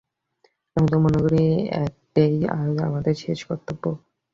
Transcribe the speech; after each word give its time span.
আমি 0.75 0.87
তো 0.87 0.97
মনে 1.05 1.19
করি 1.23 1.41
এইটেই 1.77 2.35
আজ 2.55 2.73
আমাদের 2.87 3.15
শেষ 3.23 3.39
কর্তব্য। 3.47 3.83